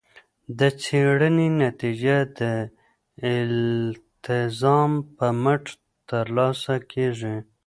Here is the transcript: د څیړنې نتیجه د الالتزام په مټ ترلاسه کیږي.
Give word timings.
د 0.59 0.61
څیړنې 0.81 1.47
نتیجه 1.63 2.17
د 2.39 2.41
الالتزام 3.31 4.91
په 5.17 5.27
مټ 5.43 5.63
ترلاسه 6.09 6.75
کیږي. 6.91 7.35